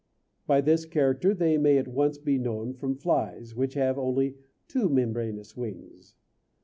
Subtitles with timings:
[0.47, 4.35] By this character they may at once be known from flies, which have only
[4.67, 6.15] two membranous wings.